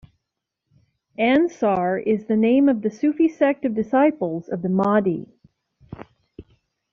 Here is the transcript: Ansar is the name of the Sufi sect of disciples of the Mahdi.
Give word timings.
Ansar 1.19 1.99
is 1.99 2.25
the 2.25 2.35
name 2.35 2.67
of 2.69 2.81
the 2.81 2.89
Sufi 2.89 3.27
sect 3.29 3.65
of 3.65 3.75
disciples 3.75 4.49
of 4.49 4.63
the 4.63 4.67
Mahdi. 4.67 5.31